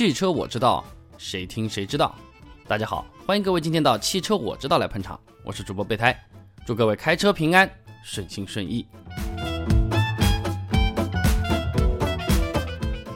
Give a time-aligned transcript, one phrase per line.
[0.00, 0.82] 汽车我知道，
[1.18, 2.16] 谁听谁知道。
[2.66, 6.18] 大家好，欢迎各位今天到汽车我知道来捧场，我是主播备胎，
[6.64, 7.70] 祝各位开车平安，
[8.02, 8.86] 顺心顺意。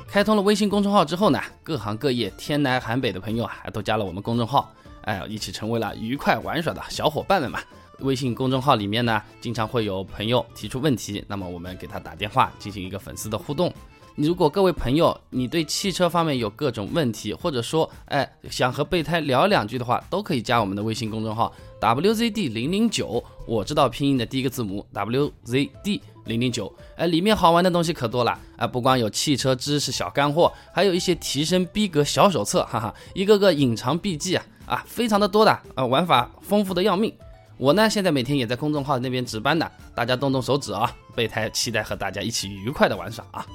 [0.06, 4.70] 开通了微信公众号之后呢，各行各业天南海北的朋友啊，都加了我们公众号，
[5.04, 7.60] 哎，一起成为了愉快玩耍的小伙伴们嘛。
[8.00, 13.72] 微信公众号里面呢，经常会有朋友提出问题，那么我们给他打电话进行一个粉丝的互动。
[14.16, 26.00] 你如果各位朋友你对汽车方面有各种问题，或者说哎想和备胎聊两句的话，都可以加我们的微信公众号 wzd 零零九，我知道拼音的第一个字母 wzd。
[26.26, 28.66] 零零九，哎，里面好玩的东西可多了啊！
[28.66, 37.14] 不光有汽车知识小干货，还有一些提升逼格小手册，哈哈，一个个隐藏笔记啊啊，非常的多的啊，玩法丰富的要命。
[37.58, 43.46] 我呢，现在每天也在公众号那边值班的，大家动动手指啊，备胎期待和大家一起愉快的玩耍啊！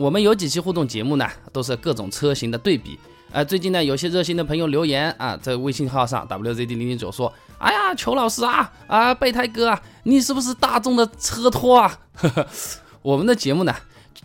[0.00, 2.98] 我们有几期互动节目呢，都是各种车型的对比。
[3.32, 11.98] 呃，最近呢，有些热心的朋友留言啊，在微信号上 wzd 零零九说，哎呀，裘老师啊，啊，备胎哥啊，你是不是大众的车托啊？
[13.02, 13.76] 我们的节目呢，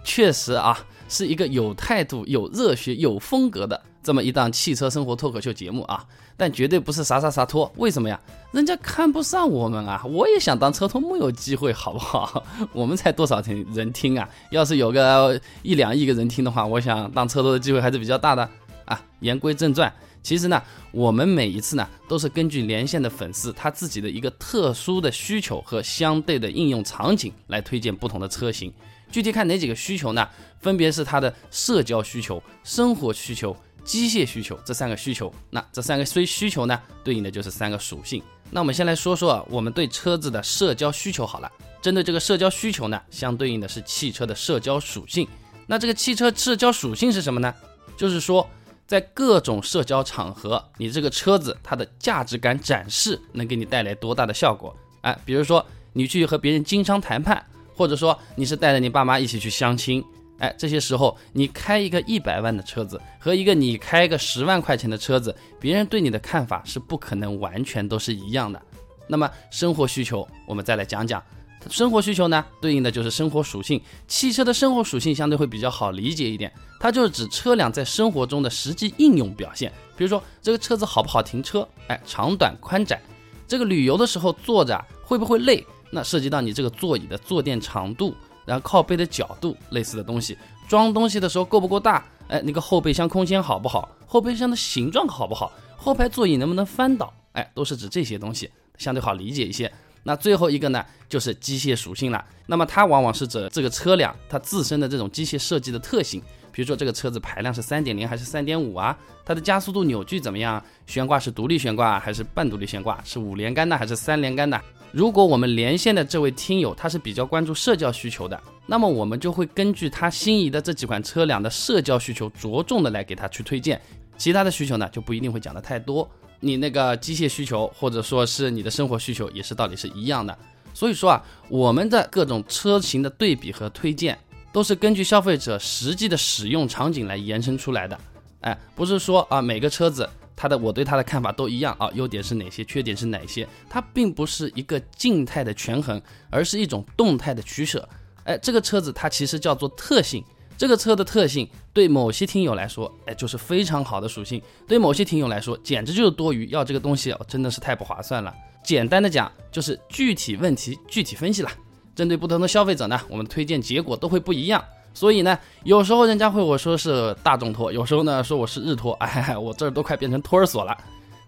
[0.06, 6.06] 确实啊，是一个有态度、有热血、有风格的这么一档汽车生活脱口秀节目啊，
[6.38, 7.72] 但绝对不是啥啥啥托。
[7.78, 8.20] 为什么呀？
[8.52, 10.02] 人家看不上我们啊！
[10.06, 12.44] 我也想当车托，木有机会，好不好？
[12.72, 14.28] 我们才多少人人听啊？
[14.50, 18.50] 要是有个一两亿个人听的话，我想当车托的机会还是比较大的。
[18.86, 19.92] 啊，言归正传，
[20.22, 28.72] 其实呢，我们每一次呢，都是根据连线的粉丝他自己的一个特殊的需求和相对的应用场景来推荐不同的车型。
[29.12, 30.28] 具体看哪几个需求呢？
[30.60, 35.34] 分别是他的社交需求、生活需求、机械需求这三个需求。
[35.50, 38.22] 那这三个需需求呢，对应的就是三个属性。
[38.52, 41.50] 那我们先来说说啊，我们对车子的社交需求好了。
[41.82, 45.26] 针对这个社交需求呢，相对应的是汽车的社交属性。
[45.68, 47.54] 那这个汽车社交属性是什么呢？
[47.96, 48.46] 就是说。
[48.88, 54.78] 在各种社交场合，你这个车子它的价值感展示能给你带来多大的效果？
[55.02, 57.44] 哎，比如说你去和别人经商谈判，
[57.76, 60.06] 或者说你是带着你爸妈一起去相亲，
[60.40, 68.62] 哎，这些时候你开一个一百万的车子和一个你开个十万块钱的车子，别人对你的看法是不可能完全都是一样的。
[69.08, 71.24] 那么生活需求，我们再来讲讲。
[71.68, 73.82] 生活需求呢，对应的就是生活属性。
[74.08, 79.72] 汽车的生活属性相对会比较好理解一点，它就是指车辆在生活中的实际应用表现。
[79.98, 83.02] 比如说这个车子好不好停车，哎，长短宽窄，
[83.48, 88.14] 这个旅游的时候坐着会不会累，那涉及到你这个座椅的坐垫长度，
[88.46, 90.38] 然后靠背的角度，类似的东西。
[90.68, 99.72] 装东西的时候够不够大，哎，那个后备箱空间好不好，后备箱的形状好不好，后排座椅能不能翻倒，哎，都是指这些东西，相对好理解一些。
[100.04, 102.24] 那最后一个呢，就是机械属性了。
[102.46, 108.96] 那么它往往是指这个车辆它自身的这种机械设计的特性，比如说这个车子排量是三点零还是三点五啊？
[109.26, 110.64] 它的加速度、扭矩怎么样？
[110.86, 113.00] 悬挂是独立悬挂还是半独立悬挂？
[113.04, 114.62] 是五连杆的还是三连杆的？
[114.96, 123.82] 如果我们连线的这位听友他是比较关注社交需求的，那么我们就会根据他心仪的这几款车辆的社交需求，着重的来给他去推荐。
[124.18, 126.10] 其他的需求呢，就不一定会讲的太多。
[126.40, 130.38] 你那个机械需求，或者说是你的生活需求，也是道理是一样的。
[130.74, 134.18] 所以说啊，我们的各种车型的对比和推荐，
[134.54, 138.00] 都是根据消费者实际的使用场景来延伸出来的。
[138.40, 147.88] 哎，不是说啊每个车子它的我对它的看法都一样啊，优点是哪些，缺点是哪些，它并不是一个静态的权衡，而是一种动态的取舍。
[148.26, 150.24] 哎，这个车子它其实叫做特性。
[150.58, 156.50] 这个车的特性对某些听友来说，哎，就是非常好的属性；对某些听友来说，简直就是多余。
[156.50, 158.34] 要这个东西哦，真的是太不划算了。
[158.64, 161.52] 简单的讲，就是具体问题具体分析了。
[161.94, 164.64] 针对不同的消费者呢，我们推荐结果都会不一样。
[164.96, 170.76] 所以呢，有时候人家会我说是大众托，有时候呢说我是日托，哎，我这儿都快变成托儿所了。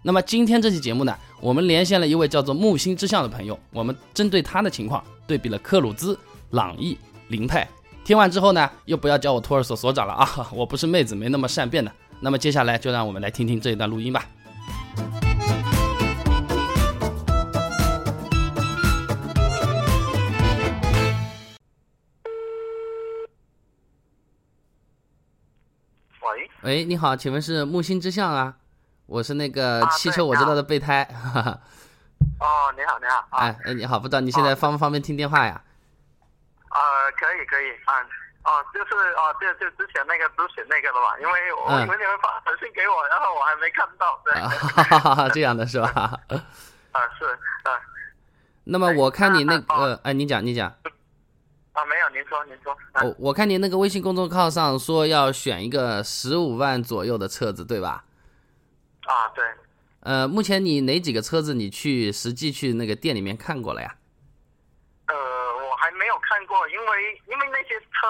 [0.02, 6.18] 那么今天这期节目呢，我们连线了一位叫做木星之象的朋友，我们针对他的情况对比了科鲁兹、
[6.52, 6.98] 朗逸、
[7.28, 7.68] 凌派。
[8.06, 10.48] 听完之后呢，又不要叫我托儿所所长了啊！
[10.54, 11.92] 我不是妹子，没那么善变的。
[12.22, 14.26] 那么接下来就让我们来听听这一段录音吧。
[26.64, 28.56] 喂喂，你好，请问是木星之象啊？
[29.06, 31.04] 我是那个汽车我知道的备胎。
[32.40, 33.38] 哦，你好，你好。
[33.38, 35.62] 哎哎，你好，不知道你现在方不方便听电话呀？
[36.70, 37.94] 呃，可以可以，嗯，
[38.44, 45.92] 哦，就是哦，就就之前那个咨询那个的嘛，因为我以为你们发短信给我，然后我还没看到，对，这样的是吧？
[46.92, 47.26] 啊，是，
[47.70, 47.80] 啊。
[48.66, 50.74] 那么我看你那个，哎，你讲，你讲。
[51.78, 52.76] 啊，啊，没有，您说，您说。
[53.04, 58.04] 我我看您那个微信公众号上说要选一个十五万左右的车子，对吧？
[59.06, 59.46] 啊，对。
[60.00, 63.96] 呃，目前你哪几个车子你去实际去那个店里面看过了呀？
[65.06, 68.08] 呃，我还没有看过，因为因为那些车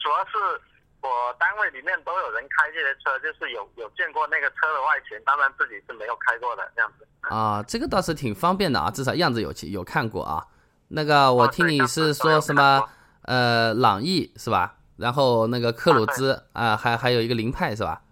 [0.00, 0.62] 主要是
[1.02, 7.06] 我单位里面都有人开这些车，就是有有见过那个车的外形，当然自己是没有开过的这样子。
[7.20, 10.46] 啊，这个倒是挺方便的啊，至少样子有有看过啊。
[10.88, 12.88] 那个我听你是说什么？
[13.22, 14.76] 呃，朗逸是吧？
[14.96, 18.02] 然后那个克鲁兹啊，还还有一个凌派是吧？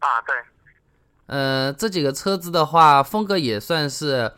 [0.00, 0.34] 啊，对。
[1.26, 4.32] 呃，这几个车子的话，风格也算是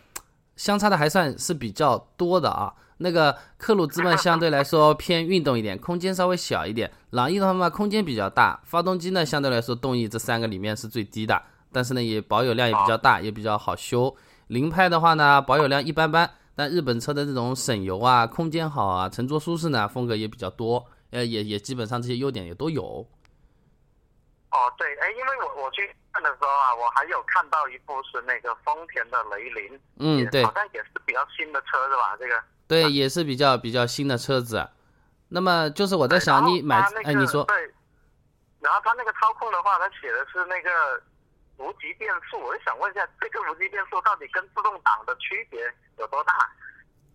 [0.56, 2.74] 相差的还算是比较多的啊。
[2.98, 6.90] 那个克鲁兹嘛，相对来说偏运动一点，空间稍微小一点。
[7.10, 11.42] 朗逸的话嘛，空间比较大，发动机呢相对来说动力这三个里面是最低的，
[11.72, 14.14] 但是呢也保有量也比较大，也比较好修。
[14.48, 16.30] 凌派的话呢，保有量一般般。
[16.60, 22.84] 但日本车的这种省油啊、空间好啊、乘坐舒适呢，风格也比较多，呃，也也基本上这些优点也都有。
[24.50, 32.14] 哦，对，哎，因为我我去看的时候啊，我还有看到一部是那个丰田的雷凌，嗯，对，好像也是比较新的车是吧？
[32.18, 32.34] 这个
[32.68, 34.68] 对，也是比较比较新的车子。
[35.30, 37.56] 那么就是我在想，你买，哎，你说，对，
[38.60, 40.70] 然后它那个操控的话，它写的是那个。
[41.60, 45.60] 无极变速，我想问一下，这个无极变速到底跟自动挡的区别
[45.98, 46.32] 有多大？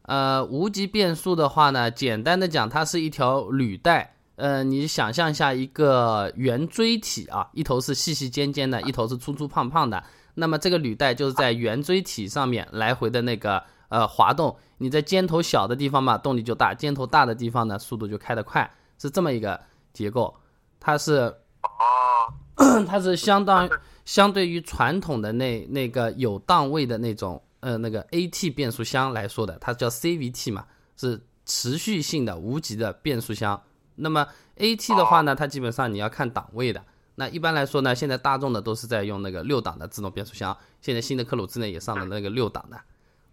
[0.03, 4.15] 呃，无极变速的话呢，简单的讲，它是一条履带。
[4.35, 10.03] 呃，你想象一下一个圆锥体啊，一头是细细尖尖的，一头是粗粗胖胖的。
[10.35, 14.55] 那么这个履带就是在圆锥体上面来回的那个呃滑动。
[14.77, 18.69] 你在尖头小的地方嘛，动力就大；尖头大的地方呢，速度就开得快，
[18.99, 19.59] 是这么一个
[19.93, 20.35] 结构。
[20.79, 21.33] 它是
[21.63, 23.67] 哦， 它是相当。
[24.05, 30.65] 相对于传统的那那个有档位的那种呃那个 AT 变速箱来说的，它叫 CVT 嘛，
[30.95, 33.61] 是持续性的无级的变速箱。
[33.95, 36.83] 那么 AT 的话呢，它基本上你要看档位的。
[37.15, 42.77] 那一般来说呢，现在大众的都是在用那个六档的自动变速箱，现在新的克鲁兹呢也上了那个六档的。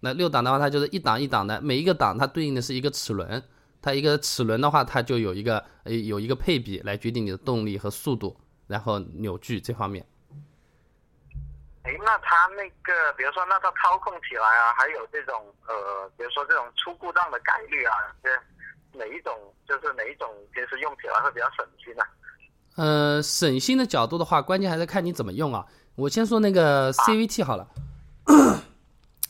[0.00, 3.42] 那六档的话，它就是一档一档的，每一个档它对应的是一个齿轮，
[3.80, 8.36] 它一个齿轮的话，它就有一个呃有一个配比来决定你的动力和速度，
[8.68, 10.06] 然后扭矩这方面。
[11.84, 18.30] 哎，那它那个，比如说，那它操控起来啊，还有这种呃，比如说这种出故障的概率啊，这
[18.96, 19.36] 哪一种
[19.66, 22.04] 就是哪一种平时用起来会比较省心呢？
[22.76, 25.66] 呃，省心的角度的话，关键还是看你怎么用啊。
[25.96, 27.66] 我先说那个 CVT 好了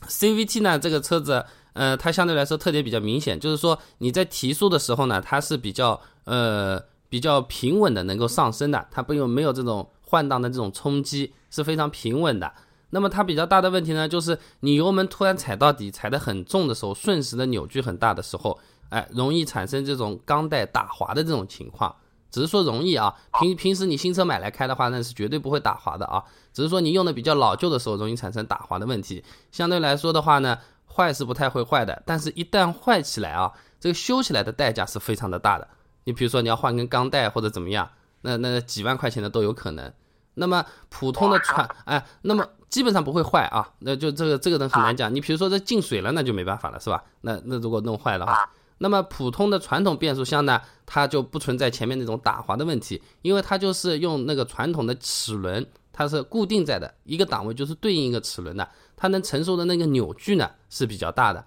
[0.07, 6.79] ，CVT 呢，这个车子，呃，它相对来说特点比较明显，就是说你在提速的时候呢，它是比较呃
[7.09, 9.89] 比较平稳的，能够上升的，它不用没有这种。
[10.13, 12.53] 换挡的这种冲击是非常平稳的。
[12.91, 21.95] 那么它比较大的问题呢，就是你油门突然踩到底，踩得很重的时候，瞬时的扭矩很大的时候，哎，容易产生这种钢带打滑的这种情况。
[22.29, 26.23] 只是说容易啊，平平时你新车买来开的话，那是绝对不会打滑的啊。
[26.53, 29.23] 只是说你用的比较老旧的时候，容易产生打滑的问题。
[29.51, 35.67] 相对来说的话呢，坏是不太会坏的，但是一旦坏起来啊，这个修起来的代价是非常的大的。
[36.03, 37.89] 你比如说你要换根钢带或者怎么样，
[38.21, 39.91] 那那几万块钱的都有可能。
[40.35, 45.13] 那么普通的传哎，那么基本上不会坏啊，那就这个这个东西很难讲。
[45.13, 47.03] 你比如说这进水了，那就没办法了，是吧？
[47.21, 48.49] 那那如果弄坏的话，
[48.79, 61.45] 那么普通的传统变速箱呢，它就不存在前面那种打滑的问题，因为它就是用那个传统的齿轮，它是固定在的一个档位，就是对应一个齿轮的，它能承受的那个扭矩呢是比较大的。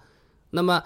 [0.51, 0.81] 那么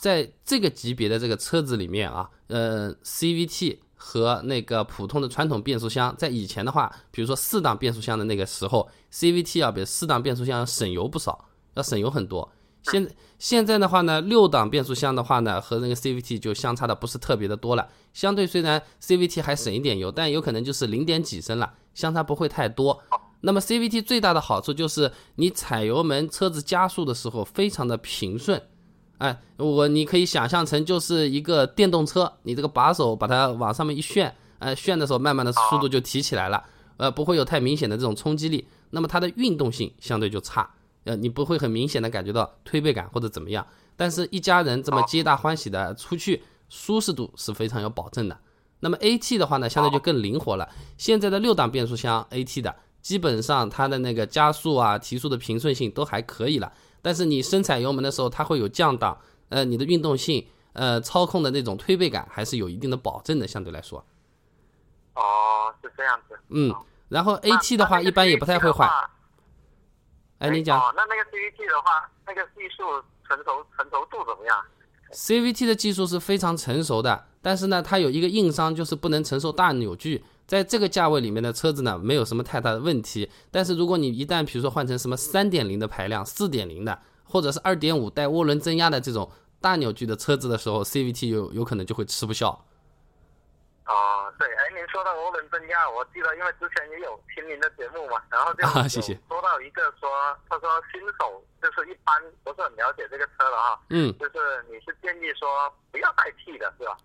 [0.00, 3.78] 在这个级别的这个车子里面啊，呃，CVT。
[4.02, 12.50] 和那个普通的传统变速箱，在以前的话，比如说四档变速箱的那个时候，CVT 要比四档变速箱省油不少，要省油很多。
[12.84, 13.06] 现
[13.38, 17.86] 现在的话呢，六档变速箱的话呢，和那个 CVT 就相差的不是特别的多了。
[18.14, 23.02] 相对虽然 CVT 还省一点油，但有可能就是零点几升了，相差不会太多。
[23.42, 28.62] 那么 CVT 最大的好处就是你踩油门，车子加速的时候非常的平顺。
[29.20, 36.64] 哎，我你可以想象成就是一个电动车，你这个把手把它往上面一旋，呃，旋的时候慢慢的速度就提起来了，
[36.96, 40.70] 呃，不会有太明显的这种冲击力，那么它的运动性相对就差，
[41.04, 48.38] 呃，你不会很明显的感觉到推背感或者怎么样，但是一家人这么皆大欢喜的出去，舒适度是非常有保证的。
[48.80, 56.72] 那么 AT 的话呢，相对就更灵活了，现在的六档变速箱 AT 的，基本上它的那个加速啊、提速的平顺性都还可以了。
[57.02, 64.04] 但是你深踩油门的时候，它会有降档，呃，你的运动性，呃，操控的那种推背感还是有一定的保证的，相对来说。
[65.14, 66.38] 哦，是这样子。
[66.48, 66.74] 嗯，
[67.08, 68.88] 然后 AT 的话，一般也不太会坏。
[70.38, 70.78] 哎，你讲。
[70.80, 72.84] 哦，那那个 CVT 的话，那个技术
[73.28, 74.64] 成熟成熟度怎么样
[75.12, 80.24] ？CVT 的技术是非常成熟的，但是呢，它有一个硬伤，就是不能承受大扭矩。
[80.50, 83.30] 在这个价位里面的车子呢，没有什么太大的问题。
[83.52, 89.30] 但是如果你一旦比如说换成什么三点零的排量、四点零的，或者是二点五带涡轮增压的这种
[89.60, 92.48] 大扭矩的车子的时候，CVT 有有可能就会吃不消。
[93.84, 100.10] 啊，对，哎，您说到涡轮增压，我记得因为之前也有听您的节目嘛，然后就啊谢谢说到一个说，
[100.48, 104.34] 他说新手就是一般不是很了解这个车的哈，嗯，就是
[104.68, 105.46] 你是建议说
[105.92, 106.96] 不要代替的是吧？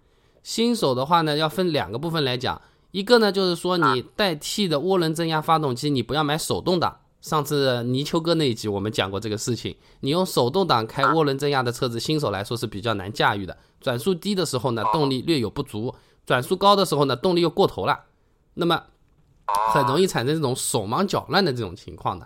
[0.42, 2.60] 新手的话呢，要分两个部分来讲。
[2.96, 6.98] 一个呢，就是说你代替的涡轮增压发动机，你不要买手动挡。
[7.20, 13.58] 上次泥鳅哥那一集我们讲过这个事情，你用手动挡开涡轮增压的车子，新手来说是比较难驾驭的。
[13.82, 15.94] 转速低的时候呢，动力略有不足；
[16.26, 18.00] 转速高的时候呢，动力又过头了，
[18.54, 18.82] 那么
[19.74, 22.26] 很容易产生这种手忙脚乱的这种情况的。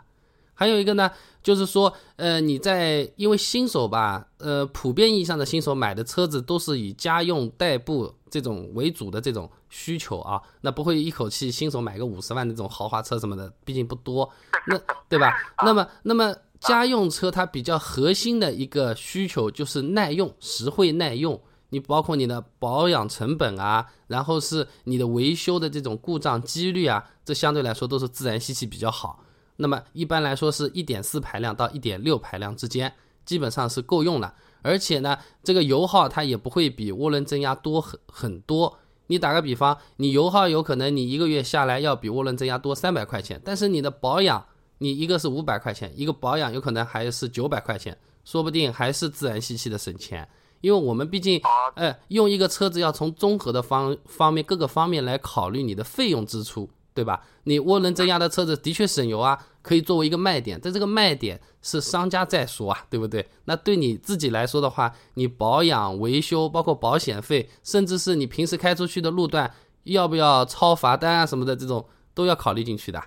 [0.60, 1.10] 还有一个呢，
[1.42, 14.30] 就是说，呃，你在因为新手吧，呃，普遍意义上的新手买的车子都是以家用代步这种为主的这种需求啊，那不会一口气新手买个五十万的这种豪华车什么的，毕竟不多，
[14.68, 15.34] 那对吧？
[15.64, 21.42] 那么，那么家用车它比较核心的一个需求就是耐用、实惠、耐用。
[21.70, 29.24] 你包括你的保养成本啊，然后是你的维修的这种故障几率啊，这相对来说都是自然吸气比较好。
[29.62, 32.94] 那么一般来说是一点四排量到一点六排量之间，
[33.26, 34.34] 基本上是够用了。
[34.62, 38.80] 而且呢，这个油耗它也不会比涡轮增压多很很多。
[39.08, 44.46] 你打个比方，你油耗有可能你一个月下来要比涡轮增压多三百块钱，但是你的保养，
[44.78, 50.28] 你一个是五百块钱，一个保养有可能还是九百块钱，说不定还是自然吸气的省钱。
[50.62, 51.42] 因为我们毕竟，
[51.76, 56.70] 哎，用一个车子要从综合的方方面各个方面来考虑你的费用支出。
[56.94, 57.24] 对吧？
[57.44, 63.26] 你涡轮增压的车子的确省油啊，可以作为一个卖点，但这个卖点是商家在说啊，对不对？
[63.46, 69.54] 那对你自己来说的话，你保养、维修，包括保险费，甚至是你平时开出去的路段
[69.84, 73.02] 要不要超罚单啊什么的，这种都要考虑进去的。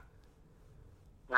[1.28, 1.36] 嗯，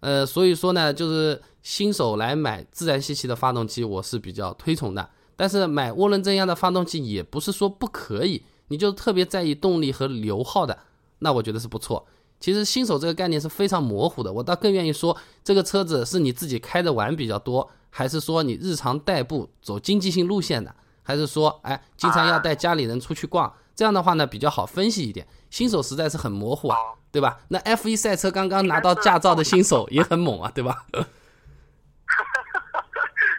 [0.00, 5.10] 呃，所以说呢，就是新手来买自然吸气的发动机，我是比较推崇的。
[5.36, 10.76] 但是买涡轮增压的发动机也不是说不可以，你就特别在意动力和油耗的。
[11.20, 12.06] 那我觉得是不错。
[12.40, 20.72] 其实新手这个概念是非常模糊的，我倒更愿意说，这个车子是你自己开着玩比较多，还是说你日常代步走经济性路线的，
[21.02, 25.26] 还是说，哎，经常要带家里人出去逛，这样的话呢比较好分析一点。
[25.50, 26.76] 新手实在是很模糊啊，
[27.10, 27.40] 对吧？
[27.48, 30.86] 那 F1 赛车刚刚拿到驾照的新手也很猛啊，对吧？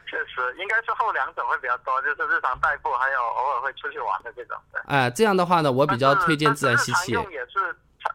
[0.09, 4.57] 确实，应该是后两种会比较多，就是日常代步，还有偶尔会出去玩的这种。
[4.71, 4.81] 对。
[4.88, 7.13] 哎，这样的话呢，我比较推荐自然吸气。
[7.13, 7.74] 日常用也是，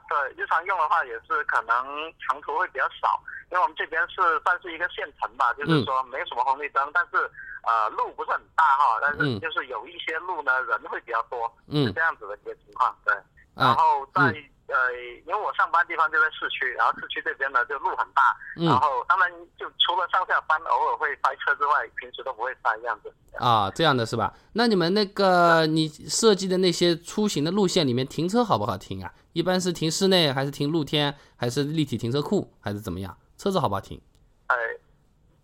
[0.09, 1.77] 对，日常用的话也是可能
[2.21, 7.31] 长途会比较少，因为我们这边是算是一个县城吧，就是说没什么红绿灯，但是
[7.63, 12.97] 呃路不是很大哈，但是就是有一些路呢人会比较多，是这样子的一个情况。
[13.05, 13.15] 对，
[13.55, 14.35] 然后在。
[14.67, 14.93] 呃，
[15.27, 23.13] 因为我上班地方就在市区，然后市区这边呢就路很大，然后当然就除了上下班偶尔会塞车之外，平时都不会塞这样子。
[23.39, 24.33] 啊，这样的是吧？
[24.55, 29.13] 那你们那个你设计的那些出行的路线里面停车好不好停啊？
[29.33, 33.17] 一般是停室内还是停露天，还是立体停车库，还是怎么样？
[33.37, 34.01] 车子好不好停？
[34.47, 34.57] 呃，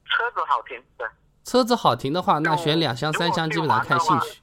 [0.06, 1.06] 车子好停，对。
[1.44, 4.40] 车子好停的话，那选两厢三厢基本上看兴趣。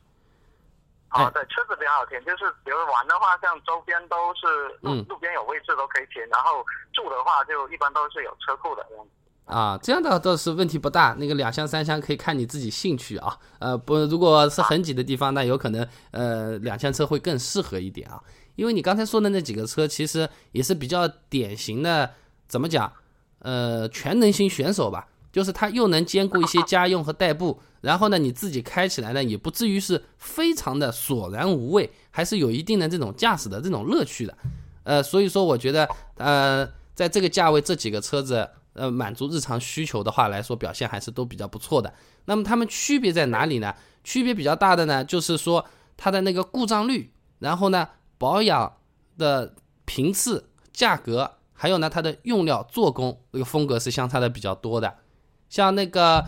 [1.10, 4.46] 啊，对，车子比较好停，就是比如玩的话，像周边都是
[4.82, 8.86] 路路边有位置都可以停，然后住的话就一般都是有车库的。
[9.46, 13.38] 啊，这样的倒是问题不大，那个两厢三厢可以看你自己兴趣啊。
[13.60, 18.22] 呃，不，如果是很挤的地方，那有可能呃两厢车会更适合一点啊。
[18.56, 22.12] 因为你刚才说的那几个车，其实也是比较典型的，
[22.48, 22.92] 怎么讲？
[23.40, 25.08] 呃，全能型选手吧。
[25.38, 34.36] 就是它又能兼顾一些家用和代步，然后呢，你自己开起来呢也不至于是非常的索然无味，还是有一定的这种驾驶的这种乐趣的。
[34.82, 41.94] 呃，所以说我觉得，呃，在这个价位这几个车子，呃，满足日常需求的话来说，表现还是都比较不错的。
[42.26, 43.76] 那么它们区别在哪里呢？
[44.04, 45.64] 区别比较大的呢，就是说
[45.96, 48.74] 它的那个故障率，然后呢，保养
[49.20, 49.54] 的
[49.86, 54.96] 频次、价格，还有呢它的用料、做工这个风格是相差的比较多的。
[55.50, 56.26] 像那个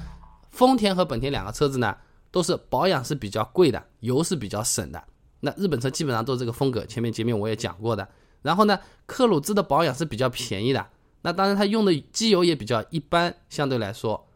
[0.49, 1.97] 丰田和本田两个车子呢，
[2.31, 5.03] 都是保养是比较贵的，油是比较省的。
[5.41, 8.07] 那日本车基本上都是这个风格，前面前面我也讲过的。
[8.41, 10.89] 然后呢，克鲁兹的保养是比较便宜的，
[11.21, 14.27] 那当然它用的机油也比较一般，相对来说，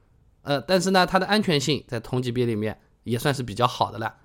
[0.42, 4.16] 呃，但是呢，它的安全性在同级别里面也算是比较好的了，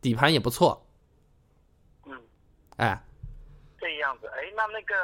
[0.00, 0.86] 底盘也不错。
[2.06, 2.12] 嗯，
[2.76, 3.04] 哎，
[3.78, 4.94] 这样子，哎，那那个。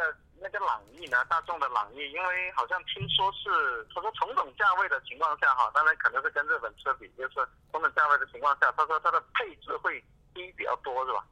[0.47, 7.35] 那个朗逸呢，大众的朗逸，因为好像听说是他说同等价位的情况下哈，当然可能是跟日本车比，就是
[7.73, 9.99] 同等价位的情况下，他说它的配置会
[10.33, 11.25] 低比较多，是吧？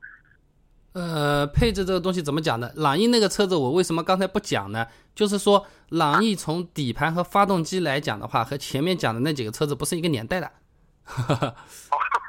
[0.95, 2.71] 呃，配置这个东西怎么讲呢？
[2.75, 4.87] 朗逸那个车子我为什么刚才不讲呢？
[5.15, 10.51] 就是说朗逸从底盘和发动机来讲的话，和前面讲的那几个车子不是一个年代的。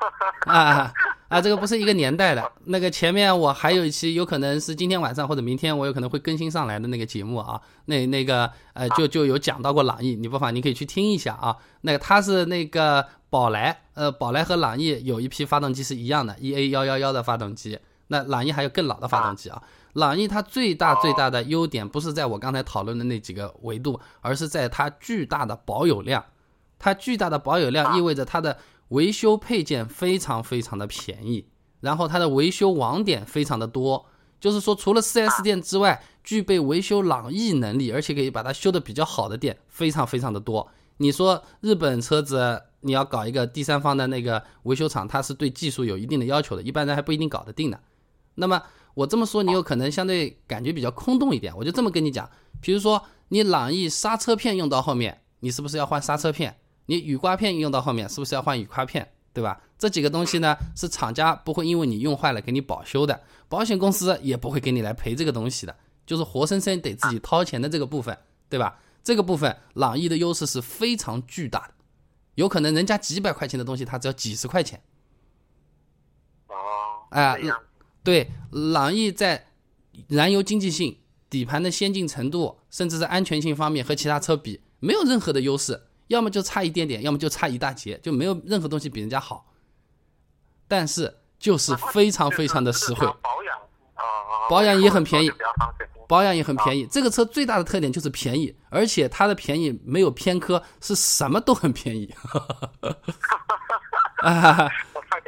[0.46, 0.92] 啊
[1.28, 2.52] 啊，这个不是一个年代的。
[2.66, 7.60] 那个前面我还有一期，有可能是今天晚上或者明天，我有可能会更新上来的那个节目啊。
[7.86, 11.58] 那那个呃，就就有讲到过朗逸，你不妨你可以去听一下啊。
[11.82, 17.80] 那个它是那个宝来，呃，宝来和朗逸有一批发动机是一样的，EA 幺幺幺的发动机。
[18.08, 19.62] 那朗逸还有更老的发动机啊。
[19.94, 26.24] 朗逸它最大最大的优点不是在我刚才讨论的那几个维度，而是在它巨大的保有量。
[26.78, 28.58] 它巨大的保有量意味着它的
[28.90, 31.48] 维修配件非常非常的便宜，
[31.82, 34.06] 然后它的维修网点非常的多。
[34.40, 40.70] 就是说，除了 4S 店之外，具备维修朗逸能力，而且可以把它修的比较好的店非常非常的多。
[40.98, 47.80] 你说日本车子你要搞一个第三方的那个维修厂，它是对技术有一定的要求的，一般人还不一定搞得定的。
[48.36, 48.62] 那么
[48.94, 51.56] 我这么说，你有可能相对感觉比较空洞一点。
[51.58, 52.30] 我就这么跟你讲，
[52.62, 56.56] 比如说你朗逸刹车片用到后面，你是不是要换刹车片？
[56.86, 59.12] 你雨刮片用到后面，是不是要换雨刮片？
[59.34, 59.62] 对吧？
[59.78, 65.76] 这几个东西呢，是厂家不会因为你用坏了给你保修的，保险公司也不会给你来赔这个东西的，
[66.06, 68.80] 就是活生生得自己掏钱的这个部分，对吧？
[69.04, 71.74] 这个部分朗逸的优势是非常巨大的，
[72.36, 74.82] 有可能人家几百块钱的东西，他只要几十块钱。
[76.48, 76.56] 哦，
[77.10, 77.38] 哎，
[78.06, 79.48] 对，朗逸在
[80.08, 80.98] 燃油经济性、
[81.30, 85.85] 底盘的先进程度，甚至是安全性方面和其他车比，没有任何的优势。
[86.08, 89.46] 要么就差一点点，要么就差一大截，就没有任何东西比人家好。
[90.68, 93.58] 但是就是非常非常的实惠，保养
[93.94, 94.04] 啊，
[94.50, 95.32] 保养也很便宜，
[96.08, 96.88] 保养也很便宜。
[96.88, 102.14] 这个车最大的特点就是便宜，而且它的便宜没有偏科，是什么都很便宜。
[104.24, 104.70] 啊。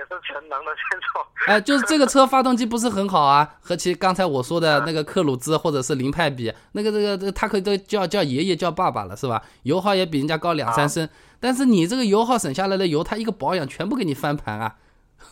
[0.10, 9.42] 是全能的选手，哎，就是这个车发动机不是很好啊，和其刚才我说的那个克鲁兹或者是凌派比，那个这个这个它可以都叫叫爷爷叫爸爸了，是吧？
[9.64, 11.08] 油耗也比人家高两三升，
[11.40, 14.76] 但是你这个油耗省下来的油，它一个保养全部给你翻盘啊。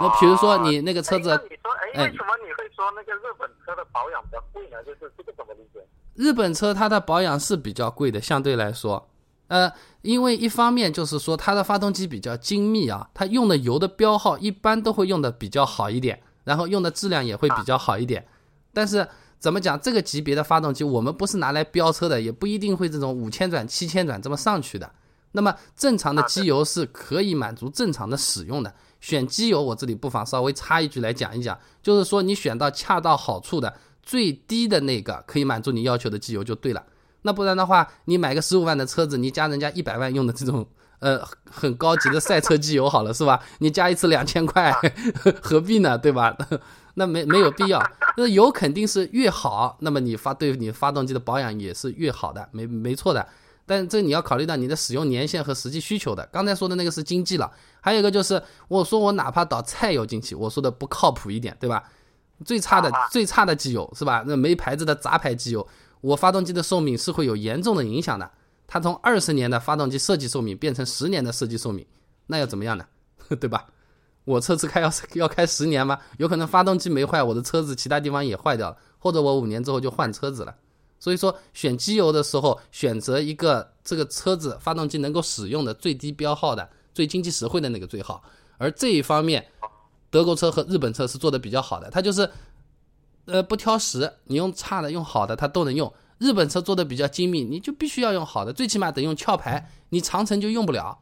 [0.00, 4.82] 那比如说你那个车子，你说哎，为什么你会说那个日本车的保养比较贵呢？
[4.84, 5.80] 就是这个怎么理解？
[6.14, 9.08] 日本车它的保养是比较贵的，相对来说。
[9.52, 18.26] 呃，因为一方面就是说它的发动机比较精密啊，它用的油的标号一般都会用的比较好一点，然后用的质量也会比较好一点。
[18.72, 19.06] 但是
[19.38, 24.90] 怎么讲，这个级别的发动机我们不是拿来飙车的，也不一定会这种五千转、七千转这么上去的。
[25.32, 28.72] 那么正常的机油是可以满足正常的使用的。
[29.02, 36.82] 选机油，我这里不妨稍微插一句来讲一讲，就是说你选到恰到好处的最低的那个可以满足你要求的机油就对了。
[37.22, 40.66] 那不然的话，你买个十五万的车子，你加人家一百万用的这种
[40.98, 43.42] 呃很高级的赛车机油好了，是吧？
[43.58, 44.72] 你加一次两千块，
[45.40, 45.96] 何必呢？
[45.96, 46.36] 对吧？
[46.94, 47.82] 那没没有必要。
[48.16, 53.26] 那油肯定是越好，那么你发对你发动机的保养也是越好的，没没错的。
[53.64, 56.28] 但这你要考虑到你的使用年限和实际需求的。
[56.32, 61.84] 刚才说的那个是经济了，还有一个就是我说我哪怕倒菜油进去，我说的不靠谱一点，对吧？
[62.44, 64.24] 最差的最差的机油是吧？
[64.26, 65.66] 那没牌子的杂牌机油。
[66.02, 68.30] 我发动机的寿命是会有严重的影响的，
[68.66, 71.86] 它从二十年的发动机设计寿命变成十年的设计寿命，
[72.26, 72.84] 那要怎么样呢？
[73.40, 73.66] 对吧？
[74.24, 75.98] 我车子开要要开十年吗？
[76.18, 80.54] 有可能发动机没坏，我的车子其他地方也坏掉了，或者我五年之后就换车子了。
[80.98, 88.22] 所以说选机油的时候，选择一个这个车子发动机能够使用的最低标号的、最经济实惠的那个最好。
[88.58, 89.46] 而这一方面，
[90.10, 92.28] 德国车和日本车是做的比较好的，它就是。
[93.26, 95.92] 呃，不挑食，你用差的用好的，它都能用。
[96.18, 101.00] 日本车做的比较精密，你就必须要用好的，最起码得用壳牌，你长城就用不了。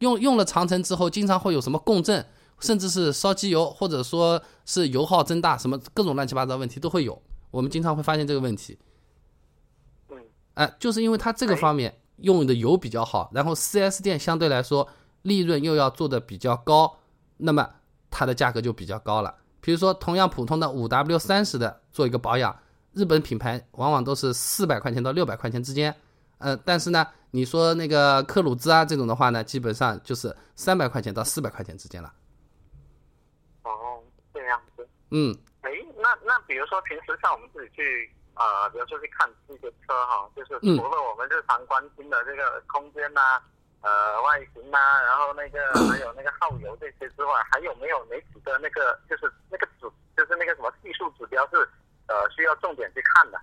[0.00, 2.26] 用用了长城之后，经常会有什么共振，
[2.60, 7.20] 甚至是烧机油，或者说是油耗增大，什么各种乱七八糟问题都会有。
[7.50, 8.78] 我们经常会发现这个问题。
[10.10, 10.18] 嗯，
[10.54, 14.88] 哎，就是因为它这个方面用的油比较好，然后 4S 店相对来说
[15.22, 16.98] 利润又要做的比较高，
[17.38, 17.70] 那么
[18.10, 19.34] 它的价格就比较高了。
[19.66, 22.56] 比如说，同样普通的五 W 三十的做一个保养，
[22.92, 25.92] 日本品牌往往都是四百块钱到六百块钱之间，
[26.38, 32.14] 呃，但是呢，你说那个克鲁兹啊这种的话呢，基本上就是三百块钱到四百块钱之间了。
[33.64, 33.98] 哦，
[34.32, 34.88] 这样子。
[35.10, 35.36] 嗯。
[35.62, 43.42] 哎，那那比如说平时像我们自己去啊，比如说去看这个车哈，就是除了我们日常关心的这个空间呐。
[43.86, 51.56] 呃，外形啊，然后那个 还有那个耗油这些之外，还有没有哪几个那个就是那个指就是那个什么技术指标是
[52.08, 53.40] 呃需要要重点去看的？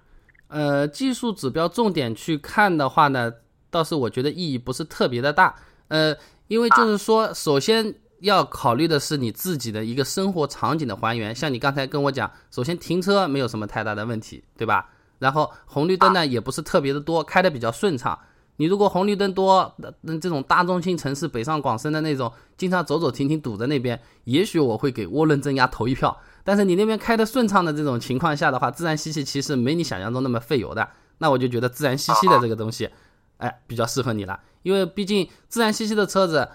[0.47, 3.31] 呃，技术指标重点去看的话呢，
[3.69, 5.55] 倒是我觉得意义不是特别的大。
[5.89, 6.15] 呃，
[6.47, 11.35] 因为就是说，首先要考虑的是你自己的一个生活场景的还原。
[11.35, 14.89] 像你刚才跟我讲，首先停车没有什么太大的问题，对吧？
[15.19, 18.19] 然后红绿灯呢也不是特别的多，开的比较顺畅。
[18.57, 26.15] 你如果红绿灯多，那这种大中心城市北上广深的那种，经常走走停停堵在那边，也许我会给涡轮增压投一票。
[26.43, 30.87] 但是你那边开的顺畅的这种情况下的话，自然吸气其实没你想象中那么费油的。
[31.19, 32.89] 那我就觉得自然吸气的这个东西，
[33.37, 34.39] 哎，比较适合你了。
[34.61, 36.49] 因为毕竟自然吸气的车子，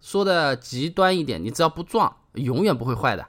[0.00, 3.22] 说的极端一点，你只要不撞，永远不会坏的。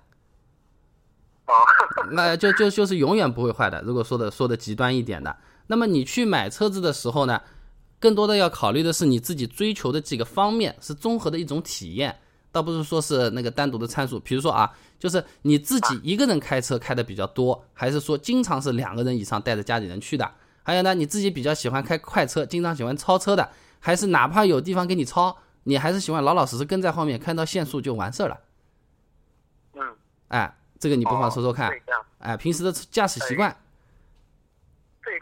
[1.45, 1.53] 哦，
[2.11, 3.81] 那就就就是永远不会坏的。
[3.81, 5.35] 如果说的说的极端一点的，
[5.67, 7.41] 那么你去买车子的时候呢，
[8.03, 12.13] 更多的要考虑的是你自己追求的几个方面，是综合的一种体验，
[12.51, 14.19] 倒不是说是那个单独的参数。
[14.19, 20.29] 比如说啊，就是你自己一个人开车开的比较多，还是说经常是两个人以上带着家里人去的？
[20.63, 28.37] 还有呢，你自己比较喜欢开快车，经常喜欢超车的，还是哪怕有地方给你超，你还是喜欢老老实实跟在后面，看到限速就完事儿了？
[29.75, 29.81] 嗯，
[30.27, 30.57] 哎。
[30.79, 33.55] 这个你不妨说说看，哦哎，平时的驾驶习惯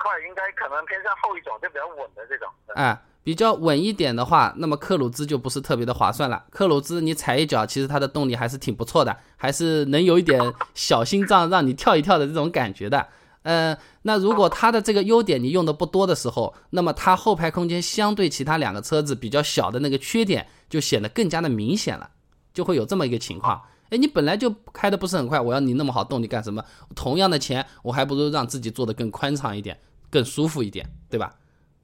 [0.01, 2.47] 块应该可能偏向后一种，就比较稳的这种。
[2.75, 6.43] 哎，比较稳一点的话，那么克鲁兹就不是特别的划算了。
[6.49, 10.39] 克鲁兹你踩一脚，其实它的动力还是挺不错的，还是能有一点
[10.73, 13.07] 小心脏让你跳一跳的这种感觉的。
[13.43, 22.09] 呃，那如果它的这个优点你用的不多的时候，那么它后排空间相对其他两个车子比较小的那个缺点就显得更加的明显了，
[22.53, 23.59] 就会有这么一个情况。
[23.89, 26.63] 哎，你本来就开的不是很快，我要你那么好动力干什么？
[26.95, 29.77] 同样的钱，我还不如让自己坐得更宽敞一点，
[30.11, 31.33] 更舒服一点，对吧？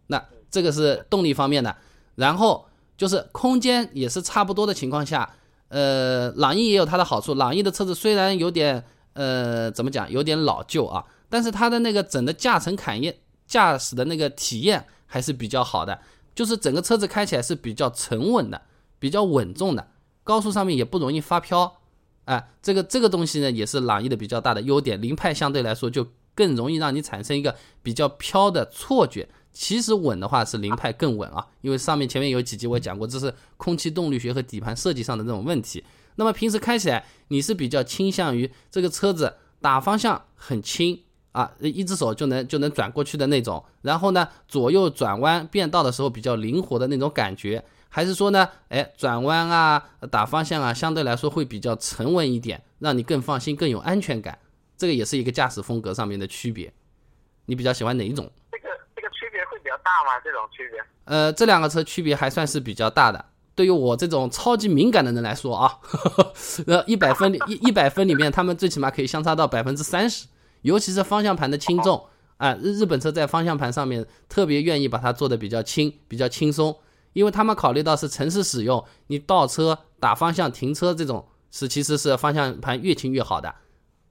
[0.08, 1.76] 那这个是动力方面的，
[2.16, 5.34] 然后就是空间也是差不多的情况下，
[5.70, 7.34] 呃，朗逸也有它的好处。
[7.34, 16.00] 朗逸的车子虽然有点呃怎么讲，有点老旧啊，但是它的那个整个驾乘感验驾驶的那个体验还是比较好的，
[16.36, 18.62] 就是整个车子开起来是比较沉稳的，
[19.00, 19.88] 比较稳重的，
[20.24, 21.80] 高速上面也不容易发飘。
[22.26, 25.02] 哎，这个这个东西呢，也是朗逸的比较大的优点。
[25.02, 26.06] 凌派相对来说就
[26.38, 29.28] 更容易让你产生一个比较飘的错觉。
[29.52, 35.84] 其实稳的话是凌派更稳啊，因为上面前面有几集我讲过，这是空气动力学和底盘设计上的这种问题。
[36.16, 43.64] 那么平时开起来，你是比较倾向于这个车子打方向很轻啊，一只手就能就能转过去的那种。
[43.82, 47.64] 然后呢，左右转弯变道的时候比较灵活的那种感觉。
[47.90, 54.38] 还是说呢，哎，转弯啊，打方向啊，相对来说会比较沉稳一点，让你更放心、更有安全感。
[54.78, 56.72] 这个也是一个驾驶风格上面的区别。
[57.46, 58.30] 你比较喜欢哪一种？
[58.52, 60.20] 这个这个区别会比较大吗？
[60.24, 60.80] 这种区别？
[61.06, 63.26] 呃，这两个车区别还算是比较大的。
[63.56, 65.80] 对于我这种超级敏感的人来说啊，
[66.68, 70.28] 呃，一百分一 一百分里面，他们最起码可以相差到百分之三十。
[70.62, 72.06] 尤其是方向盘的轻重
[72.38, 76.78] 啊，日日本车在方向盘上面特别愿意把它做的比较轻、比较轻松。
[77.14, 83.56] 因为他们考虑到是城市使用，你倒车、打方向、停车这种是其实是方向盘越轻越好的。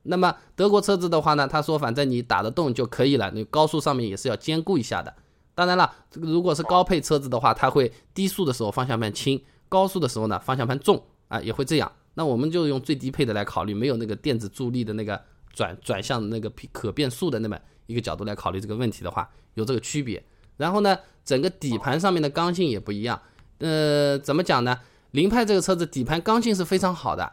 [0.09, 5.15] 那么德国车子的话呢，他说反正你打得动就可以了，你高速上面也是要兼顾一下的。
[5.55, 11.91] 当然了，这个如果是高配车子的话，它会低速的时候方向盘轻，高速的时候呢方向盘重啊，也会这样。
[12.15, 15.21] 那我们就用最低配的来考虑，没有那个电子助力的那个
[15.53, 20.23] 转转向的那个可变速的那么一个角度来考虑这个问题的话，有这个区别。
[20.57, 23.21] 然后呢，整个底盘上面的刚性也不一样。
[23.59, 24.79] 呃，怎么讲呢？
[25.13, 27.33] 凌派这个车子底盘刚性是非常好的，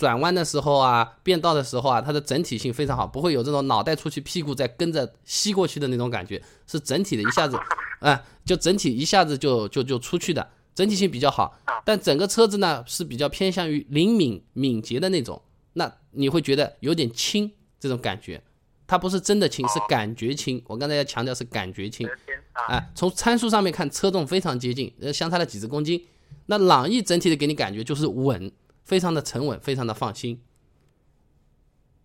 [0.00, 7.58] 转弯的时候啊，变道的时候啊，它的整体性非常好，不会有这种脑袋出去屁股在跟着吸过去的那种感觉，是整体的一下子，
[7.98, 11.54] 啊， 就整体一下子就就就出去的，整体性比较好。
[11.84, 15.42] 但整个车子呢是比较偏向于灵敏敏捷的那种，
[15.74, 18.42] 那你会觉得有点轻这种感觉。
[18.86, 20.62] 它不是真的轻，是感觉轻。
[20.66, 22.08] 我刚才要强调是感觉轻，
[22.54, 26.02] 啊，从参数上面看，车重非常接近，呃，相差了几十公斤。
[26.46, 28.50] 那朗逸整体的给你感觉就是稳，
[28.90, 30.42] 非常的沉稳，非常的放心。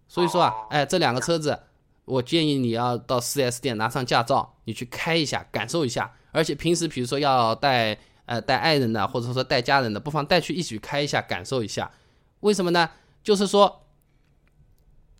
[0.08, 1.60] 所以说啊，哎，这两个车子，
[2.06, 6.14] 我建议你要到 4S 店拿上驾照，你去开一下，感受一下。
[6.32, 11.92] 而且平时比如说要带呃带爱人的，或者说带家人的，不妨带去一起开一下，感受一下。
[12.42, 12.92] 为什么呢？
[13.24, 13.82] 就是说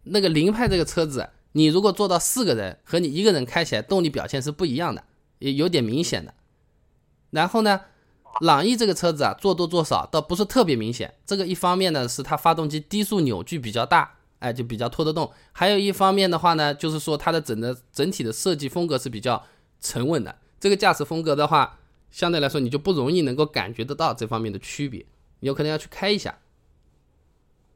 [0.04, 1.32] 那个凌派这个车子。
[1.54, 5.04] 你如果坐到四个人，和你一个人开起来动力表现是不一样的，
[5.40, 6.36] 也有点明显的。
[7.32, 7.82] 然后呢，
[8.42, 11.14] 朗逸这个车子啊，做多做少倒不是特别明显。
[11.26, 19.44] 这个一方面呢，是它发动机低速扭矩比较大，哎，就比较拖得动；还有一方面的话呢，就是说它的整个整体的设计风格是比较
[19.80, 20.36] 沉稳的。
[20.60, 21.78] 这个驾驶风格的话，
[22.12, 25.06] 相对来说你就不容易能够感觉得到这方面的区别，
[25.40, 26.38] 有可能要去开一下。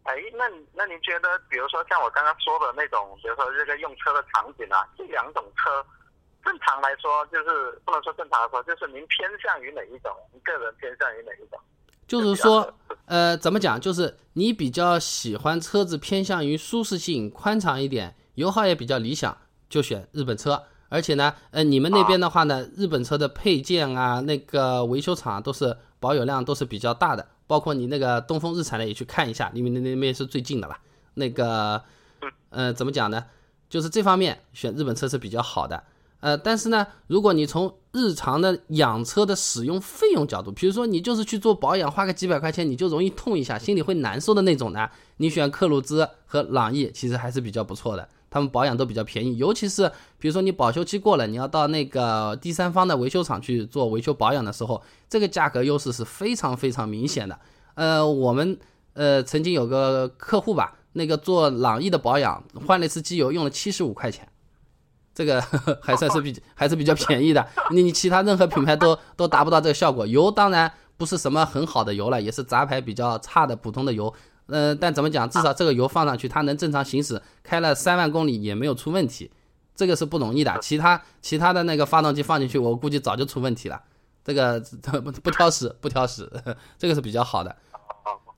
[0.03, 5.85] 哎，那那您觉得，比如说像我刚刚说的那种，比如说这个用车的场景啊，这两种车，
[6.43, 10.11] 正常来说就是不能说正常来说，就是您偏向于哪一种？
[10.31, 11.59] 您个人偏向于哪一种？
[12.07, 12.73] 就是说，
[13.05, 13.79] 呃，怎么讲？
[13.79, 19.37] 就是你比较喜欢车子偏向于舒适性、宽敞一点，油耗也比较理想，
[19.69, 20.63] 就选日本车。
[20.89, 27.27] 而且呢，呃，你们那边的话呢，日本车的配件啊，那个维修厂都是保有量都是比较大的。
[27.45, 30.77] 包括你那个东风日产的也去看一下，因为那那边是最近的了。
[31.13, 31.83] 那个，
[32.49, 33.25] 呃，怎么讲呢？
[33.69, 35.83] 就是这方面选日本车是比较好的。
[36.19, 48.07] 呃，但是呢，如果你从日常的养车的使用费用角度，比如说你就是去做保养，花个几百块钱你就容易痛一下，心里会难受的那种呢，你选克鲁兹和朗逸其实还是比较不错的。
[48.31, 54.79] 他们保养都比较便宜，尤其是比如说你保修期过了，你要到那个第三方的维修厂去做维修保养的时候，
[55.09, 57.39] 这个价格优势是非常非常明显的。
[57.73, 58.59] 呃，我们
[58.93, 64.27] 呃曾经有个客户吧，那个做朗逸的保养，换了一次机油用了七十五块钱，
[65.19, 65.41] 这个
[65.83, 67.45] 还算是比还是比较便宜的。
[67.71, 70.07] 你你其他任何品牌都都达不到这个效果。
[70.07, 74.13] 油当然不是什么很好的油了，也是杂牌比较差的普通的油。
[74.47, 75.29] 嗯，但怎么讲？
[75.29, 79.29] 至少这个油放上去，它能正常行驶，开了三万公里也没有出问题，
[79.75, 80.57] 这个是不容易的。
[80.61, 83.81] 其他其他的那个发动机放进去，我估计早就出问题了。
[84.23, 84.57] 这个
[85.03, 86.31] 不不挑食，不挑食，
[86.79, 87.53] 这个是比较好的。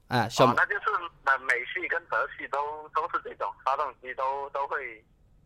[0.07, 0.89] 哎，小那就是
[1.23, 2.57] 美美系跟德系都
[2.89, 5.01] 都是这种发动机都都会，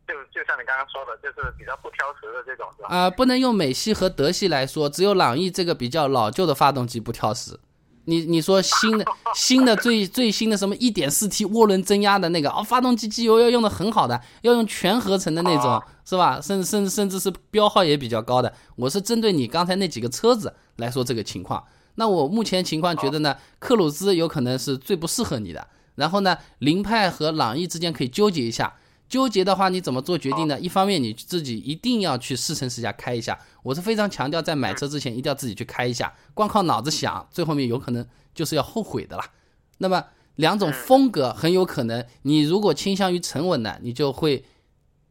[0.07, 2.89] 就就像你刚刚说的，就是比较不挑食的这种，是吧？
[2.89, 7.59] 啊，不能用美系和德系来说，只有朗逸这个比较老旧的发动机不挑食。
[8.07, 16.39] 你你说新的 新的最最新的什么一点四 T 涡轮增压的那个哦，发动机机油要用的很好的，要用全合成的那种，是吧？
[16.39, 18.53] 甚至甚至甚至是标号也比较高的。
[18.75, 21.63] 我是针对你刚才那几个车子来说这个情况。
[21.95, 25.67] 那我目前情况觉得呢，克鲁兹有可能是最不适合你的。
[25.95, 28.75] 然后呢，凌派和朗逸之间可以纠结一下。
[29.15, 30.59] 纠结的话，你怎么做决定呢？
[30.59, 39.31] 一方面你自己一定要去试乘试驾开一下，我是非常强调在买车之前一定要自己去开一下，光靠脑子想，最后面有可能就是要后悔的啦。
[39.77, 40.03] 那么
[40.35, 44.43] 两种风格很有可能，你如果倾向于沉稳的，你就会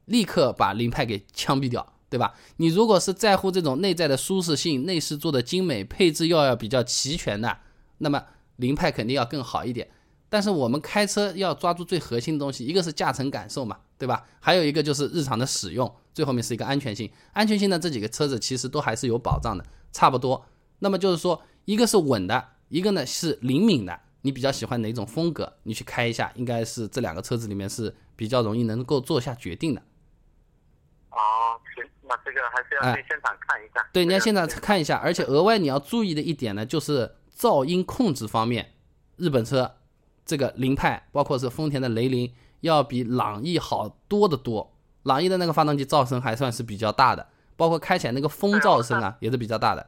[0.04, 2.34] 立刻把凌派给枪毙掉，对吧？
[2.58, 7.56] 你如果是在乎这种内在的舒适性、内饰做的精美、配置又要比较齐全的，
[7.96, 8.22] 那么
[8.56, 9.88] 凌派肯定要更好一点。
[10.34, 14.26] 但是我们开车要抓住最核心的东西，一个是驾乘感受嘛，对吧？
[14.40, 17.08] 还有一个就是日常的使用，最后面是一个安全性。
[17.32, 20.44] 安全性呢，这几个车子其实都还是有保障的，差不多。
[20.80, 24.00] 那么就是说，一个是稳的，一个呢是灵敏的。
[24.22, 25.52] 你比较喜欢哪种风格？
[25.62, 29.80] 你去开一下，应该是这两个车子里面是比较容易能够做下决定的。
[31.12, 33.88] 哦，行，那这个还是要去现场看一下。
[33.92, 38.72] 对，你要现场看一下，而且额外你要注意的一点呢，就是噪音控制方面，
[39.14, 39.76] 日本车。
[40.24, 44.72] 这个凌派，包括是丰田的雷凌，要比朗逸好多得多。
[45.04, 49.86] 朗逸的那个发动机噪声还算是比较大的，包括开起来那个风噪声啊，也是比较大的。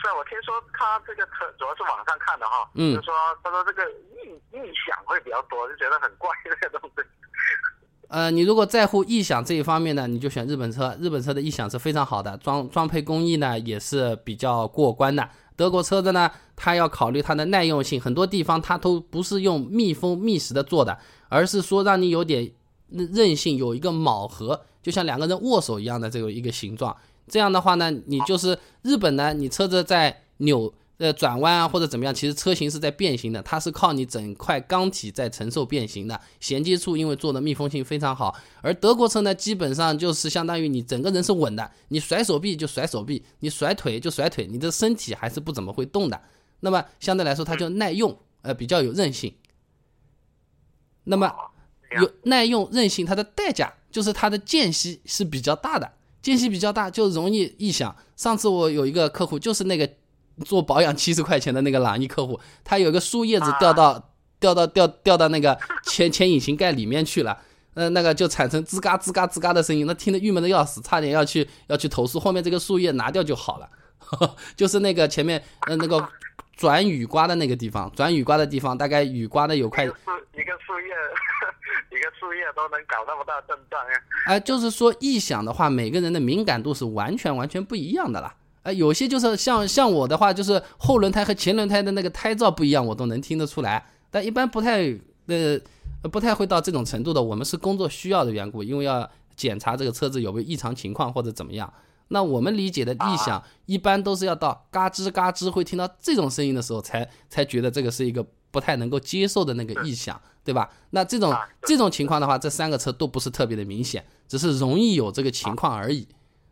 [0.00, 3.12] 是啊，我听说他这个车主要是网上看的哈，嗯，就说
[3.42, 7.02] 他说这个异异响会比较多，就觉得很怪这个东西。
[8.08, 15.28] 呃，你如果在乎异响这一方面呢，你就选日本车，日本车的异响是非常好的，装装配工艺呢也是比较过关的。
[15.54, 22.50] 德国车子呢，它要考虑它的耐用性，很多地方它都不是用密封密实的做的，而是说让你有点
[22.88, 26.94] 韧性，有一个铆合，就像两个人握手一样的这个一个形状。
[27.28, 30.74] 这样的话呢，你就是日本呢，你车子在扭。
[30.98, 36.20] 呃，转弯啊，或者怎么样，其实车型是在变形的，它是靠你整块钢体在承受变形的。
[36.40, 46.20] 衔接处因为做的密封性非常好，而德国车呢，基本上就是相当于你整个人是稳的，你甩手臂就甩手臂，你甩腿就甩腿，你的身体还是不怎么会动的。
[46.60, 49.34] 那么相对来说，它就耐用，呃，比较有韧性。
[51.04, 51.32] 那么
[52.00, 55.90] 有耐用韧性，它的代价就是它的间隙是比较大的，
[56.20, 57.94] 间隙比较大就容易异响。
[58.16, 59.88] 上次我有一个客户就是那个。
[60.46, 67.36] 做保养七十块钱的那个朗逸客户，他有个树叶子掉到掉到掉掉到那个前前引擎盖里面去了，
[67.74, 72.20] 呃，那个就产生吱嘎吱嘎吱嘎的声音，那听得郁闷的要死，差点要去要去投诉。
[72.20, 73.68] 后面这个树叶拿掉就好了，
[74.56, 76.08] 就是那个前面呃那个
[76.56, 80.94] 转雨刮的那个地方，转雨刮的地方，大概雨刮的有快一个树叶
[81.90, 84.00] 一个树叶都能搞那么大阵仗呀！
[84.26, 88.34] 哎，就是说异响的话，每个人的敏感度是完全完全不一样的啦。
[88.62, 93.84] 呃，有些就是像像我的话，就是后轮胎和前轮胎的那个胎噪不一样，我都能听得出来。
[94.10, 94.82] 但一般不太
[95.26, 95.58] 呃
[96.10, 97.22] 不太会到这种程度的。
[97.22, 101.72] 我们是工作需要的缘故，因为要检查这个车子有没有异常情况或者怎么样。
[102.08, 110.70] 那我们理解的异响，一般都是要到嘎吱嘎吱会听到这种声音的时候，才才觉得这个是一个不太能够接受的那个异响，对吧？
[110.90, 116.08] 那这种这种情况的话，这三个车都不是特别的明显，只是容易有这个情况而已。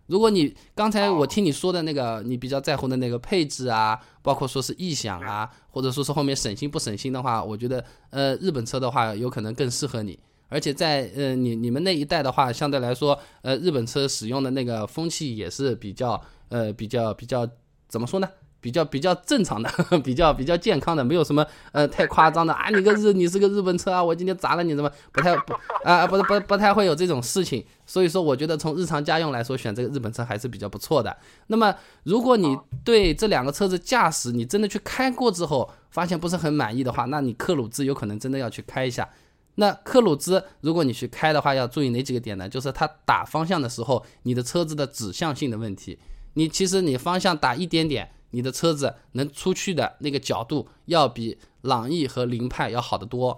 [0.08, 10.18] 如果你刚才我听你说的那个，你比较在乎的那个配置啊，包括说是异响啊，或者说是后面省心不省心的话，我觉得呃日本车的话有可能更适合你。
[10.48, 17.48] 而且在呃你你们那一代的话，相对来说，呃日本车使用的那个风气也是比较呃比较比较
[17.88, 18.28] 怎么说呢？
[18.58, 19.70] 比较比较正常的，
[20.02, 22.68] 比较比较健康的，没有什么呃太夸张的啊！
[22.70, 25.52] 你个日你是个日本车啊，我今天砸了你怎么不太不
[25.84, 27.64] 啊不是不不太会有这种事情。
[27.84, 31.16] 所以说，我觉得从日常家用来说，选这个日本车还是比较不错的。
[31.46, 39.08] 那么，如果你对这两个车子驾驶，你真的去开过之后，发现不是很满意的话，那你克鲁兹有可能真的要去开一下。
[39.56, 42.48] 那克鲁兹，如果你去开的话，要注意哪几个点呢？
[42.48, 45.98] 就是它打方向的时候，你的车子的指向性的问题。
[46.34, 48.12] 你其实你方向打一点点。
[48.30, 53.30] 你的车子能出去的那个角度，要比朗逸和凌派要好得多。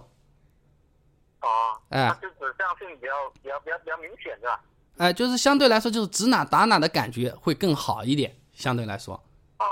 [1.41, 1.47] 哦，
[1.89, 4.61] 哎，就指向性比较比较比较比较明显，是吧？
[4.97, 9.13] 哎，就是相对来说，就是指哪打哪的感觉会更好一点，相对来说。
[9.59, 9.63] 哦。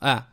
[0.00, 0.24] 哎。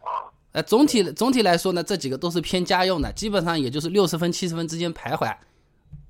[0.52, 5.36] 哎，总体总体来说呢，这几个都是偏家用的，基本上也就是六十分七十分之间徘徊。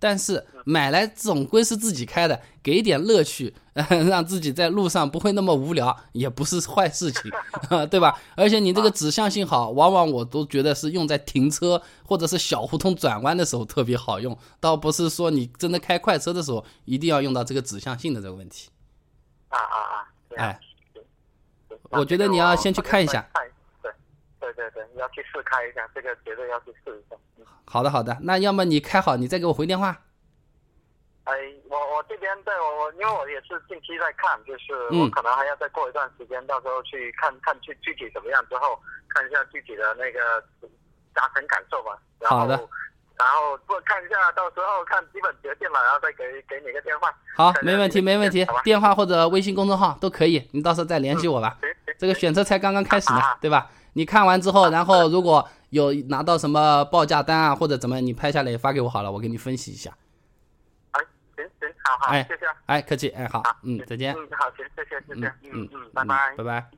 [0.04, 3.56] 但是买来总归是自己开的，给点乐趣，
[4.10, 7.32] 让自己在路上不会那么无聊，也不是坏事情，
[7.90, 8.20] 对吧？
[8.36, 18.68] 而且你这个指向性好，往往我都觉得是用在停车或者是小胡同转弯的时候特别好用，倒不是说你真的开快车的时候一定要用到这个指向性的这个问题。
[19.48, 19.78] 啊啊
[20.36, 20.44] 啊！
[20.44, 20.60] 哎，
[21.92, 23.26] 我觉得你要先去看一下。
[24.94, 27.16] 对对，要去试开一下，这个绝对要去试一下。
[27.66, 29.98] 好的好的，那要么你开好，你再给我回电话。
[31.26, 31.34] 哎，
[31.70, 38.78] 我我这边对我我因为我也是近期在看，就是我可能还要再过一段时间，到时候去看看具具体怎么样之后，
[39.10, 40.44] 看一下具体的那个
[41.16, 41.98] 驾乘感受吧。
[42.24, 42.60] 好的。
[43.16, 47.14] 然后做看一下，到时候看基本决定了，然后再给给你个电话。
[47.38, 51.58] 好，没问题没问题，电话或者微信公众号都可以，你到时候再联系我吧。
[51.98, 53.70] 这个选车才刚刚开始呢，对吧？
[53.94, 59.92] 你看完之后，然后如果有拿到什么报价单啊，或者怎么，你拍下来发给我好了，我给你分析一下。
[60.92, 61.02] 哎，
[61.36, 62.46] 行行，好好，哎谢谢。
[62.66, 64.14] 哎，客气，哎，好，嗯，再见。
[64.16, 66.70] 嗯，好，行，谢谢，谢谢，嗯嗯，拜拜，拜拜。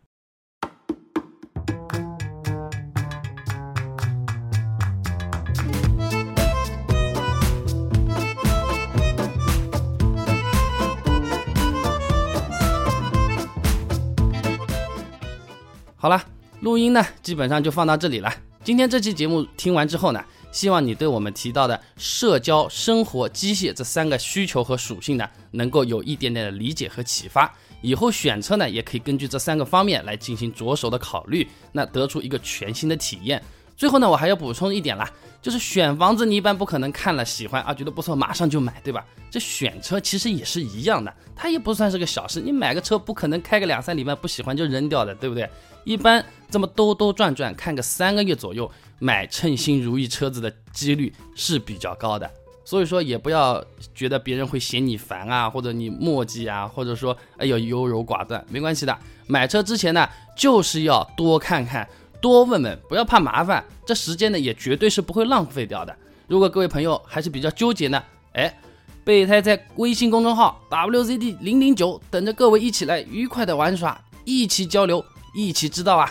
[15.97, 16.35] 好了。
[16.65, 18.34] 录音呢，基本上就放到这里了。
[18.63, 27.54] 今天这期节目听完之后呢，希望你对我们提到的社交、生活、机械这三个需求和属性呢，能够有一点点的理解和启发。
[27.82, 33.39] 以后选车呢，也可以根据这三个方面来进行着手的考虑，那得出一个全新的体验。
[33.75, 35.09] 最后呢，我还要补充一点啦，
[35.41, 39.05] 就是选房子你一般不可能看了喜欢啊，觉得不错马上就买，对吧？
[39.29, 42.39] 这选车其实也是一样的，它也不算是个小事。
[42.39, 45.49] 你买个车不可能开个两三礼拜不喜欢就扔掉的，对不对？
[45.83, 52.29] 一般这么兜兜转转看个三个月左右，买称心如意车子的几率是比较高的。
[52.63, 58.97] 所以说也不要觉得别人会嫌你烦啊，或者你磨叽啊，或者说哎呦优柔寡断，没关系的。
[59.27, 61.88] 买车之前呢，就是要多看看，
[62.21, 63.63] 多问问，不要怕麻烦。
[63.86, 65.95] 这时间呢也绝对是不会浪费掉的。
[66.28, 68.58] 如果各位朋友还是比较纠结呢，哎，
[69.04, 75.04] 备胎在微信公众号 WZD 零零九等着各位一起来愉快的玩耍，一起交流。
[75.38, 76.10] 一起知道啊，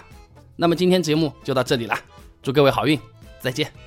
[0.54, 1.98] 那么今天节目就到这里了，
[2.42, 3.00] 祝各位好运，
[3.40, 3.83] 再见。